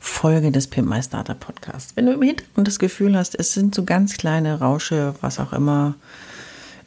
[0.00, 1.92] Folge des Pimp My Startup Podcasts.
[1.96, 5.52] Wenn du im Hintergrund das Gefühl hast, es sind so ganz kleine Rausche, was auch
[5.52, 5.94] immer,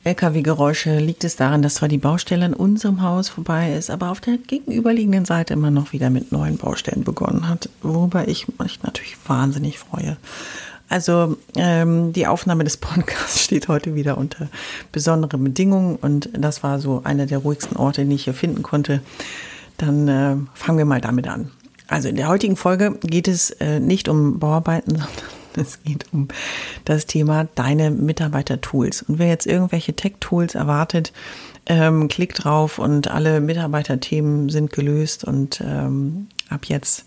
[0.05, 4.21] LKW-Geräusche liegt es daran, dass zwar die Baustelle an unserem Haus vorbei ist, aber auf
[4.21, 9.17] der gegenüberliegenden Seite immer noch wieder mit neuen Baustellen begonnen hat, worüber ich mich natürlich
[9.27, 10.15] wahnsinnig freue.
[10.87, 14.47] Also ähm, die Aufnahme des Podcasts steht heute wieder unter
[14.91, 19.01] besonderen Bedingungen und das war so einer der ruhigsten Orte, den ich hier finden konnte.
[19.77, 21.51] Dann äh, fangen wir mal damit an.
[21.89, 25.09] Also in der heutigen Folge geht es äh, nicht um Bauarbeiten, sondern
[25.55, 26.27] es geht um
[26.85, 29.03] das Thema deine Mitarbeiter-Tools.
[29.03, 31.11] Und wer jetzt irgendwelche Tech-Tools erwartet,
[31.65, 37.05] ähm, klickt drauf und alle Mitarbeiterthemen sind gelöst und ähm, ab jetzt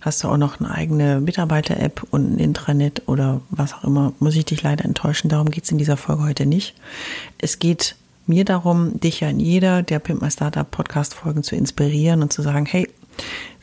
[0.00, 4.34] hast du auch noch eine eigene Mitarbeiter-App und ein Intranet oder was auch immer, muss
[4.34, 5.28] ich dich leider enttäuschen.
[5.28, 6.74] Darum geht es in dieser Folge heute nicht.
[7.38, 12.22] Es geht mir darum, dich ja in jeder der Pimp My Startup Podcast-Folgen zu inspirieren
[12.22, 12.88] und zu sagen, hey,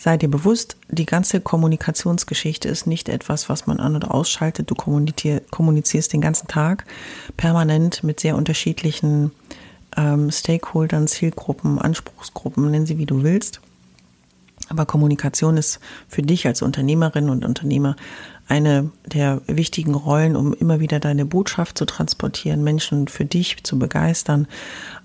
[0.08, 4.72] sei dir bewusst, die ganze Kommunikationsgeschichte ist nicht etwas, was man an- oder ausschaltet.
[4.72, 6.86] Du kommunizierst den ganzen Tag
[7.36, 9.32] permanent mit sehr unterschiedlichen
[9.98, 13.60] ähm, Stakeholdern, Zielgruppen, Anspruchsgruppen, nennen sie wie du willst.
[14.70, 17.98] Aber Kommunikation ist für dich als Unternehmerin und Unternehmer
[18.48, 23.78] eine der wichtigen Rollen, um immer wieder deine Botschaft zu transportieren, Menschen für dich zu
[23.78, 24.48] begeistern,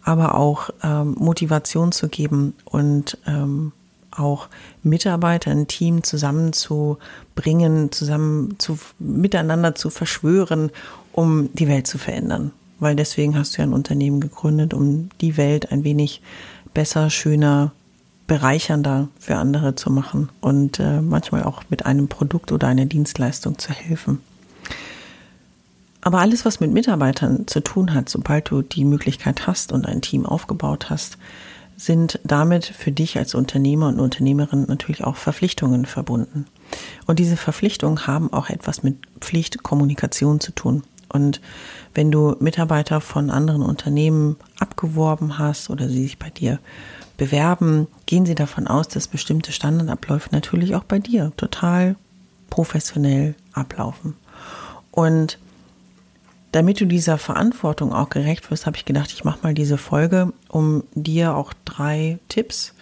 [0.05, 3.73] aber auch ähm, Motivation zu geben und ähm,
[4.17, 4.49] auch
[4.83, 10.71] Mitarbeiter, ein Team zusammenzubringen, zusammen zu, miteinander zu verschwören,
[11.13, 12.53] um die Welt zu verändern.
[12.79, 16.21] Weil deswegen hast du ja ein Unternehmen gegründet, um die Welt ein wenig
[16.75, 17.73] besser, schöner,
[18.27, 23.59] bereichernder für andere zu machen und äh, manchmal auch mit einem Produkt oder einer Dienstleistung
[23.59, 24.21] zu helfen.
[26.01, 30.03] Aber alles, was mit Mitarbeitern zu tun hat, sobald du die Möglichkeit hast und ein
[30.03, 31.17] Team aufgebaut hast,
[31.85, 36.47] sind damit für dich als Unternehmer und Unternehmerin natürlich auch Verpflichtungen verbunden.
[37.07, 40.85] Und diese Verpflichtungen haben auch etwas mit Pflichtkommunikation zu tun.
[41.09, 41.41] Und
[41.95, 46.59] wenn du Mitarbeiter von anderen Unternehmen abgeworben hast oder sie sich bei dir
[47.19, 51.97] bewerben, gehen sie davon aus, dass bestimmte Standardabläufe natürlich auch bei dir total
[52.49, 54.15] professionell ablaufen.
[54.91, 55.39] Und
[56.53, 60.33] damit du dieser Verantwortung auch gerecht wirst, habe ich gedacht, ich mache mal diese Folge,
[60.49, 62.75] um dir auch drei Tipps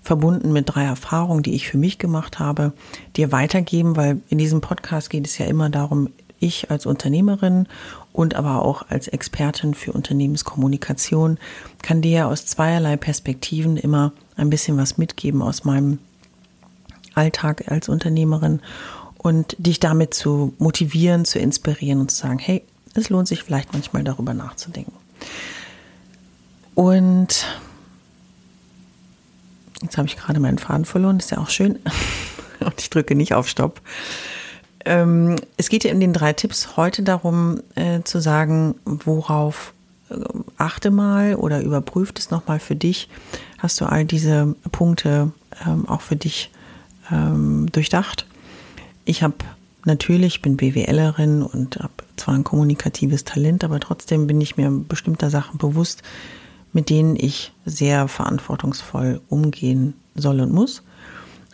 [0.00, 2.72] verbunden mit drei Erfahrungen, die ich für mich gemacht habe,
[3.16, 6.08] dir weitergeben, weil in diesem Podcast geht es ja immer darum,
[6.40, 7.66] ich als Unternehmerin
[8.12, 11.38] und aber auch als Expertin für Unternehmenskommunikation
[11.82, 15.98] kann dir aus zweierlei Perspektiven immer ein bisschen was mitgeben aus meinem
[17.14, 18.60] Alltag als Unternehmerin
[19.18, 22.62] und dich damit zu motivieren, zu inspirieren und zu sagen, hey,
[22.98, 24.92] es lohnt sich vielleicht manchmal darüber nachzudenken.
[26.74, 27.46] Und
[29.82, 31.78] jetzt habe ich gerade meinen Faden verloren, ist ja auch schön.
[32.60, 33.80] Und ich drücke nicht auf Stopp.
[34.84, 39.72] Ähm, es geht ja in den drei Tipps heute darum äh, zu sagen, worauf
[40.10, 40.14] äh,
[40.56, 43.08] achte mal oder überprüft es nochmal für dich.
[43.58, 45.32] Hast du all diese Punkte
[45.66, 46.50] ähm, auch für dich
[47.10, 48.26] ähm, durchdacht?
[49.04, 49.34] Ich habe
[49.84, 55.30] natürlich, bin BWLerin und habe zwar ein kommunikatives Talent, aber trotzdem bin ich mir bestimmter
[55.30, 56.02] Sachen bewusst,
[56.72, 60.82] mit denen ich sehr verantwortungsvoll umgehen soll und muss.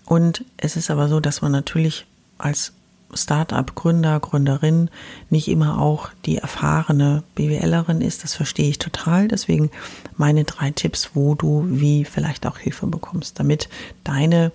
[0.04, 2.06] Und es ist aber so, dass man natürlich
[2.38, 2.72] als
[3.12, 4.90] Start-up-Gründer, Gründerin
[5.30, 8.24] nicht immer auch die erfahrene BWLerin ist.
[8.24, 9.28] Das verstehe ich total.
[9.28, 9.70] Deswegen
[10.16, 13.68] meine drei Tipps, wo du wie vielleicht auch Hilfe bekommst, damit
[14.02, 14.52] deine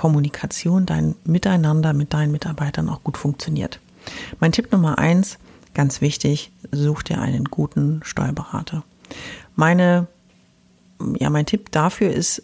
[0.00, 3.80] Mitarbeiterkommunikation, dein Miteinander mit deinen Mitarbeitern auch gut funktioniert.
[4.40, 5.38] Mein Tipp Nummer eins,
[5.74, 8.82] ganz wichtig, such dir einen guten Steuerberater.
[9.56, 10.06] Meine,
[11.18, 12.42] ja, mein Tipp dafür ist,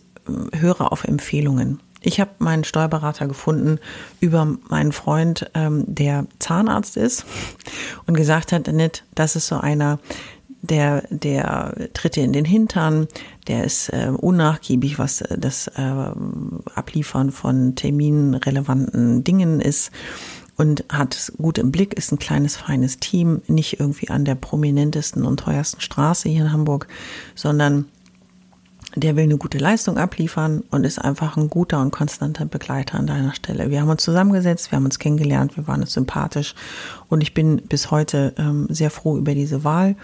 [0.53, 1.81] höre auf Empfehlungen.
[2.03, 3.79] Ich habe meinen Steuerberater gefunden
[4.20, 7.25] über meinen Freund, ähm, der Zahnarzt ist
[8.06, 9.99] und gesagt hat, Annette, das ist so einer,
[10.62, 13.09] der, der tritt dir in den Hintern,
[13.49, 16.11] der ist äh, unnachgiebig, was das äh,
[16.75, 19.91] Abliefern von terminrelevanten Dingen ist
[20.57, 24.35] und hat es gut im Blick, ist ein kleines, feines Team, nicht irgendwie an der
[24.35, 26.89] prominentesten und teuersten Straße hier in Hamburg,
[27.35, 27.87] sondern
[28.95, 33.07] der will eine gute Leistung abliefern und ist einfach ein guter und konstanter Begleiter an
[33.07, 33.71] deiner Stelle.
[33.71, 36.55] Wir haben uns zusammengesetzt, wir haben uns kennengelernt, wir waren uns sympathisch
[37.09, 39.97] und ich bin bis heute ähm, sehr froh über diese Wahl.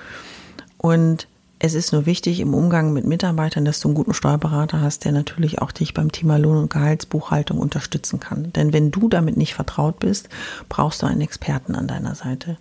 [0.76, 1.26] Und
[1.64, 5.12] es ist nur wichtig im Umgang mit Mitarbeitern, dass du einen guten Steuerberater hast, der
[5.12, 8.52] natürlich auch dich beim Thema Lohn- und Gehaltsbuchhaltung unterstützen kann.
[8.52, 10.28] Denn wenn du damit nicht vertraut bist,
[10.68, 12.56] brauchst du einen Experten an deiner Seite.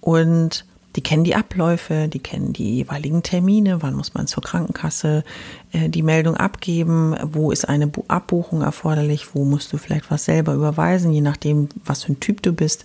[0.00, 0.66] Und
[0.96, 5.22] die kennen die Abläufe, die kennen die jeweiligen Termine, wann muss man zur Krankenkasse
[5.70, 10.54] äh, die Meldung abgeben, wo ist eine Abbuchung erforderlich, wo musst du vielleicht was selber
[10.54, 12.84] überweisen, je nachdem, was für ein Typ du bist,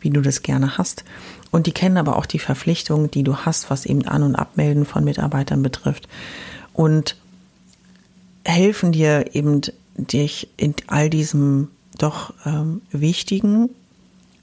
[0.00, 1.04] wie du das gerne hast.
[1.50, 4.84] Und die kennen aber auch die Verpflichtungen, die du hast, was eben An- und Abmelden
[4.84, 6.08] von Mitarbeitern betrifft.
[6.72, 7.16] Und
[8.44, 9.62] helfen dir eben,
[9.96, 11.68] dich in all diesem
[11.98, 13.70] doch ähm, wichtigen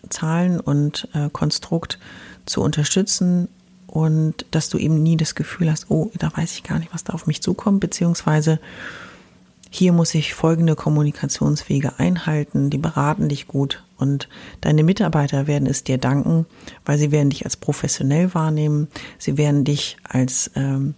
[0.10, 1.98] Zahlen und äh, Konstrukt
[2.46, 3.48] zu unterstützen
[3.88, 7.06] und dass du eben nie das Gefühl hast, oh, da weiß ich gar nicht, was
[7.06, 8.60] da auf mich zukommt, beziehungsweise
[9.76, 14.30] hier muss ich folgende Kommunikationswege einhalten, die beraten dich gut und
[14.62, 16.46] deine Mitarbeiter werden es dir danken,
[16.86, 18.88] weil sie werden dich als professionell wahrnehmen,
[19.18, 20.96] sie werden dich als ähm,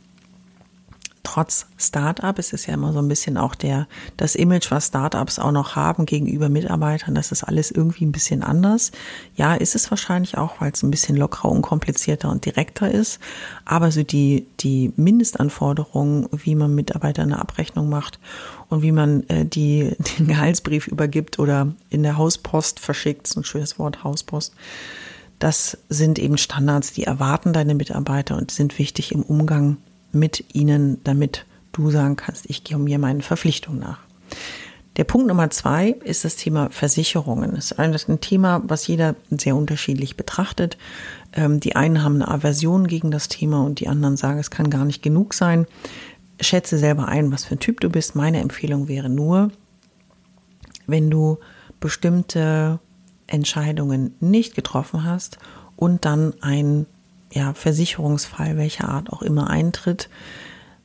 [1.37, 3.87] trotz Startup, es ist ja immer so ein bisschen auch der,
[4.17, 8.41] das Image, was Startups auch noch haben gegenüber Mitarbeitern, das ist alles irgendwie ein bisschen
[8.41, 8.91] anders.
[9.35, 13.19] Ja, ist es wahrscheinlich auch, weil es ein bisschen lockerer, unkomplizierter und direkter ist.
[13.65, 18.19] Aber so die, die Mindestanforderungen, wie man Mitarbeiter eine Abrechnung macht
[18.69, 23.43] und wie man äh, die, den Gehaltsbrief übergibt oder in der Hauspost verschickt, so ein
[23.43, 24.55] schönes Wort, Hauspost.
[25.37, 29.77] Das sind eben Standards, die erwarten deine Mitarbeiter und sind wichtig im Umgang
[30.11, 33.99] mit ihnen, damit du sagen kannst, ich gehe mir meinen Verpflichtungen nach.
[34.97, 37.53] Der Punkt Nummer zwei ist das Thema Versicherungen.
[37.53, 40.77] Das ist ein Thema, was jeder sehr unterschiedlich betrachtet.
[41.33, 44.71] Ähm, die einen haben eine Aversion gegen das Thema und die anderen sagen, es kann
[44.71, 45.67] gar nicht genug sein.
[46.41, 48.15] Schätze selber ein, was für ein Typ du bist.
[48.15, 49.51] Meine Empfehlung wäre nur,
[50.87, 51.37] wenn du
[51.79, 52.79] bestimmte
[53.27, 55.37] Entscheidungen nicht getroffen hast
[55.75, 56.87] und dann ein
[57.31, 60.09] ja, Versicherungsfall, welcher Art auch immer eintritt,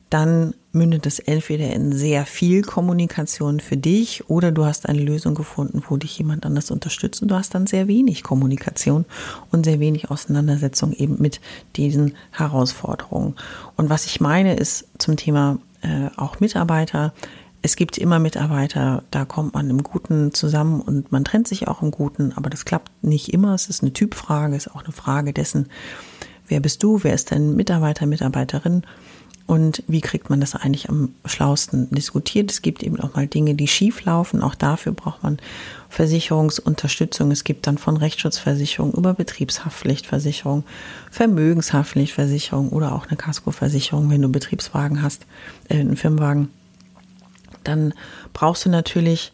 [0.09, 5.33] dann mündet es entweder in sehr viel Kommunikation für dich oder du hast eine Lösung
[5.33, 9.05] gefunden, wo dich jemand anders unterstützt und du hast dann sehr wenig Kommunikation
[9.51, 11.41] und sehr wenig Auseinandersetzung eben mit
[11.75, 13.35] diesen Herausforderungen.
[13.75, 17.13] Und was ich meine ist zum Thema äh, auch Mitarbeiter,
[17.63, 21.81] es gibt immer Mitarbeiter, da kommt man im Guten zusammen und man trennt sich auch
[21.81, 23.55] im Guten, aber das klappt nicht immer.
[23.55, 25.69] Es ist eine Typfrage, es ist auch eine Frage dessen,
[26.47, 28.83] wer bist du, wer ist dein Mitarbeiter, Mitarbeiterin
[29.45, 32.49] und wie kriegt man das eigentlich am schlausten diskutiert.
[32.49, 34.41] Es gibt eben auch mal Dinge, die schief laufen.
[34.41, 35.37] Auch dafür braucht man
[35.89, 37.29] Versicherungsunterstützung.
[37.29, 40.63] Es gibt dann von Rechtsschutzversicherung über Betriebshaftpflichtversicherung,
[41.11, 45.25] Vermögenshaftpflichtversicherung oder auch eine Kaskoversicherung, wenn du Betriebswagen hast,
[45.67, 46.49] äh, einen Firmenwagen.
[47.65, 47.93] Dann
[48.31, 49.33] brauchst du natürlich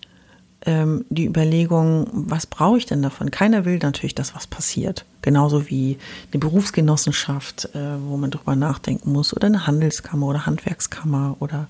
[0.69, 3.31] ähm, die Überlegung, was brauche ich denn davon?
[3.31, 5.03] Keiner will natürlich, dass was passiert.
[5.23, 5.97] Genauso wie
[6.31, 11.67] eine Berufsgenossenschaft, äh, wo man drüber nachdenken muss, oder eine Handelskammer oder Handwerkskammer oder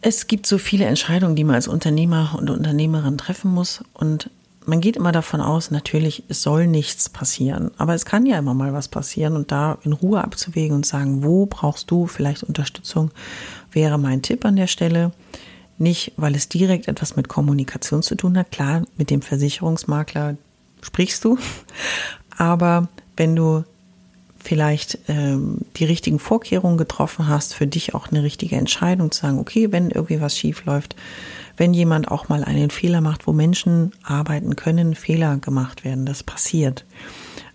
[0.00, 3.84] es gibt so viele Entscheidungen, die man als Unternehmer und Unternehmerin treffen muss.
[3.92, 4.30] Und
[4.64, 7.70] man geht immer davon aus, natürlich, es soll nichts passieren.
[7.76, 9.36] Aber es kann ja immer mal was passieren.
[9.36, 13.10] Und da in Ruhe abzuwägen und sagen, wo brauchst du vielleicht Unterstützung,
[13.72, 15.12] wäre mein Tipp an der Stelle.
[15.78, 18.50] Nicht, weil es direkt etwas mit Kommunikation zu tun hat.
[18.50, 20.36] Klar, mit dem Versicherungsmakler
[20.82, 21.38] sprichst du.
[22.36, 23.64] Aber wenn du
[24.38, 29.38] vielleicht ähm, die richtigen Vorkehrungen getroffen hast, für dich auch eine richtige Entscheidung zu sagen,
[29.40, 30.94] okay, wenn irgendwie was schief läuft,
[31.56, 36.22] wenn jemand auch mal einen Fehler macht, wo Menschen arbeiten können, Fehler gemacht werden, das
[36.22, 36.84] passiert.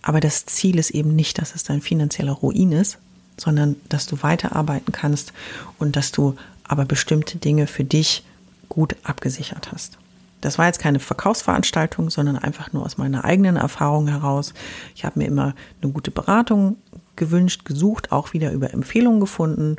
[0.02, 2.98] Aber das Ziel ist eben nicht, dass es dein finanzieller Ruin ist,
[3.38, 5.34] sondern dass du weiterarbeiten kannst
[5.80, 6.36] und dass du
[6.72, 8.24] aber bestimmte Dinge für dich
[8.70, 9.98] gut abgesichert hast.
[10.40, 14.54] Das war jetzt keine Verkaufsveranstaltung, sondern einfach nur aus meiner eigenen Erfahrung heraus.
[14.96, 16.78] Ich habe mir immer eine gute Beratung
[17.18, 19.76] gewünscht, gesucht, auch wieder über Empfehlungen gefunden.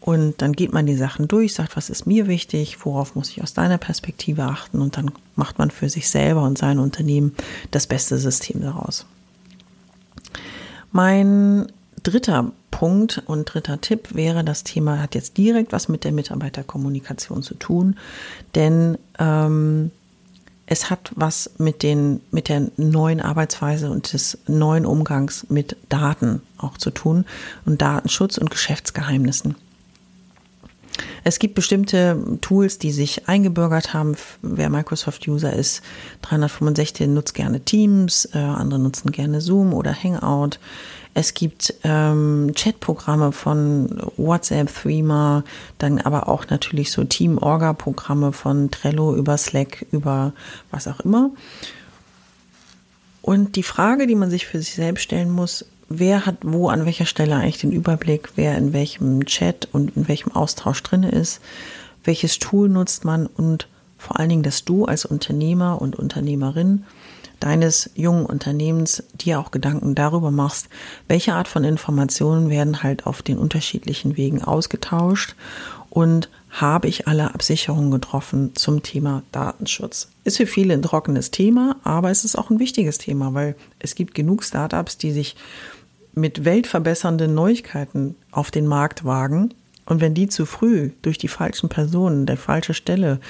[0.00, 3.42] Und dann geht man die Sachen durch, sagt, was ist mir wichtig, worauf muss ich
[3.42, 7.36] aus deiner Perspektive achten und dann macht man für sich selber und sein Unternehmen
[7.70, 9.04] das beste System daraus.
[10.90, 11.66] Mein
[12.04, 17.42] dritter Punkt und dritter Tipp wäre, das Thema hat jetzt direkt was mit der Mitarbeiterkommunikation
[17.42, 17.96] zu tun,
[18.54, 19.90] denn ähm,
[20.66, 26.40] es hat was mit, den, mit der neuen Arbeitsweise und des neuen Umgangs mit Daten
[26.58, 27.26] auch zu tun
[27.66, 29.56] und Datenschutz und Geschäftsgeheimnissen.
[31.24, 34.14] Es gibt bestimmte Tools, die sich eingebürgert haben.
[34.42, 35.82] Wer Microsoft-User ist,
[36.22, 40.58] 365 nutzt gerne Teams, äh, andere nutzen gerne Zoom oder Hangout.
[41.14, 45.44] Es gibt ähm, Chatprogramme von WhatsApp, Threema,
[45.78, 50.32] dann aber auch natürlich so Team-Orga-Programme von Trello über Slack, über
[50.72, 51.30] was auch immer.
[53.22, 56.84] Und die Frage, die man sich für sich selbst stellen muss, wer hat wo an
[56.84, 61.40] welcher Stelle eigentlich den Überblick, wer in welchem Chat und in welchem Austausch drin ist,
[62.02, 66.84] welches Tool nutzt man und vor allen Dingen, dass du als Unternehmer und Unternehmerin
[67.44, 70.68] deines jungen Unternehmens dir auch Gedanken darüber machst,
[71.08, 75.34] welche Art von Informationen werden halt auf den unterschiedlichen Wegen ausgetauscht
[75.90, 80.08] und habe ich alle Absicherungen getroffen zum Thema Datenschutz.
[80.24, 83.94] Ist für viele ein trockenes Thema, aber es ist auch ein wichtiges Thema, weil es
[83.94, 85.36] gibt genug Startups, die sich
[86.14, 89.52] mit weltverbessernden Neuigkeiten auf den Markt wagen.
[89.84, 93.20] Und wenn die zu früh durch die falschen Personen, der falsche Stelle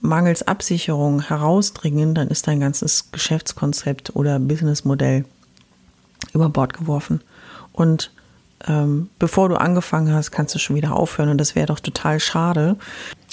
[0.00, 5.24] mangels Absicherung herausdringen, dann ist dein ganzes Geschäftskonzept oder Businessmodell
[6.32, 7.20] über Bord geworfen.
[7.72, 8.10] Und
[8.66, 12.20] ähm, bevor du angefangen hast, kannst du schon wieder aufhören und das wäre doch total
[12.20, 12.76] schade.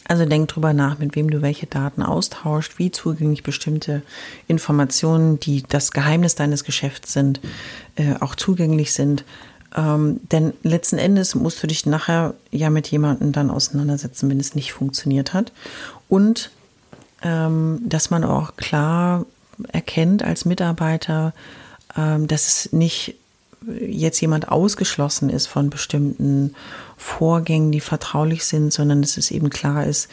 [0.07, 4.03] Also denk drüber nach, mit wem du welche Daten austauscht, wie zugänglich bestimmte
[4.47, 7.41] Informationen, die das Geheimnis deines Geschäfts sind,
[7.95, 9.25] äh, auch zugänglich sind.
[9.75, 14.55] Ähm, denn letzten Endes musst du dich nachher ja mit jemandem dann auseinandersetzen, wenn es
[14.55, 15.51] nicht funktioniert hat.
[16.07, 16.51] Und
[17.21, 19.25] dass man auch klar
[19.71, 21.33] erkennt als Mitarbeiter,
[21.95, 23.15] ähm, dass es nicht
[23.81, 26.53] jetzt jemand ausgeschlossen ist von bestimmten
[26.95, 30.09] Vorgängen, die vertraulich sind, sondern dass es eben klar ist,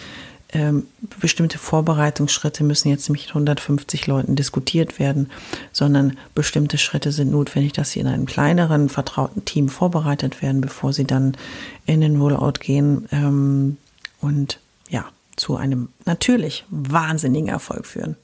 [0.52, 0.86] ähm,
[1.20, 5.30] bestimmte Vorbereitungsschritte müssen jetzt nicht mit 150 Leuten diskutiert werden,
[5.72, 10.92] sondern bestimmte Schritte sind notwendig, dass sie in einem kleineren, vertrauten Team vorbereitet werden, bevor
[10.92, 11.36] sie dann
[11.86, 13.08] in den Rollout gehen.
[13.10, 13.78] Ähm,
[14.20, 14.60] und
[15.44, 18.16] zu einem natürlich wahnsinnigen Erfolg führen.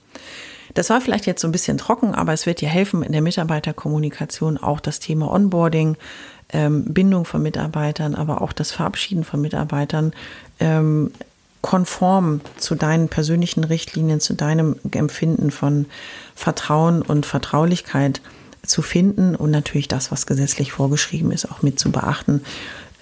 [0.72, 3.20] Das war vielleicht jetzt so ein bisschen trocken, aber es wird dir helfen in der
[3.20, 5.98] Mitarbeiterkommunikation auch das Thema Onboarding,
[6.50, 10.14] ähm, Bindung von Mitarbeitern, aber auch das Verabschieden von Mitarbeitern
[10.60, 11.10] ähm,
[11.60, 15.84] konform zu deinen persönlichen Richtlinien, zu deinem Empfinden von
[16.34, 18.22] Vertrauen und Vertraulichkeit
[18.64, 22.40] zu finden und natürlich das, was gesetzlich vorgeschrieben ist, auch mit zu beachten.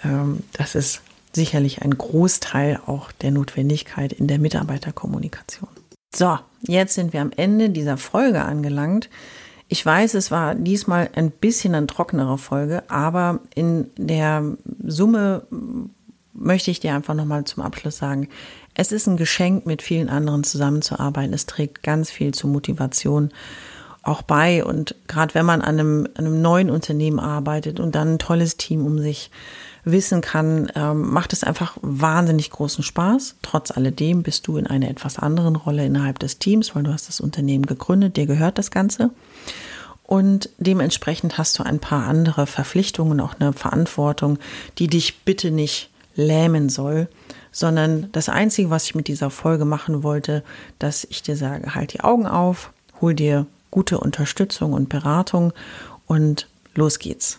[0.05, 1.03] Ähm, das ist
[1.35, 5.69] sicherlich ein Großteil auch der Notwendigkeit in der Mitarbeiterkommunikation.
[6.15, 9.11] So, jetzt sind wir am Ende dieser Folge angelangt.
[9.69, 15.47] Ich weiß, es war diesmal ein bisschen eine trockenere Folge, aber in der Summe
[16.33, 18.29] möchte ich dir einfach nochmal zum Abschluss sagen,
[18.75, 21.35] es ist ein Geschenk, mit vielen anderen zusammenzuarbeiten.
[21.35, 23.31] Es trägt ganz viel zur Motivation
[24.03, 24.65] auch bei.
[24.65, 28.87] Und gerade wenn man an einem, einem neuen Unternehmen arbeitet und dann ein tolles Team
[28.87, 29.31] um sich
[29.85, 33.37] wissen kann, ähm, macht es einfach wahnsinnig großen Spaß.
[33.43, 37.09] Trotz alledem bist du in einer etwas anderen Rolle innerhalb des Teams, weil du hast
[37.09, 39.11] das Unternehmen gegründet, dir gehört das Ganze.
[40.05, 44.39] Und dementsprechend hast du ein paar andere Verpflichtungen, auch eine Verantwortung,
[44.79, 47.09] die dich bitte nicht lähmen soll,
[47.53, 50.43] sondern das Einzige, was ich mit dieser Folge machen wollte,
[50.79, 55.53] dass ich dir sage, halt die Augen auf, hol dir gute Unterstützung und Beratung
[56.07, 57.39] und los geht's.